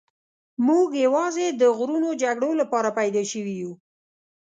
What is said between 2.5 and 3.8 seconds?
لپاره پیدا شوي یو.